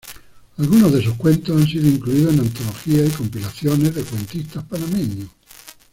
[0.57, 5.29] Algunos de sus cuentos han sido incluidos en antologías y compilaciones de cuentistas panameños.